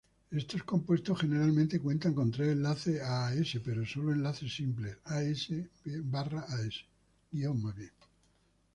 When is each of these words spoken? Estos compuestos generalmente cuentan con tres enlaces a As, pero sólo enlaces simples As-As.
Estos 0.31 0.63
compuestos 0.63 1.21
generalmente 1.21 1.79
cuentan 1.79 2.15
con 2.15 2.31
tres 2.31 2.53
enlaces 2.53 2.99
a 3.03 3.27
As, 3.27 3.49
pero 3.63 3.85
sólo 3.85 4.11
enlaces 4.11 4.51
simples 4.51 4.97
As-As. 5.03 6.85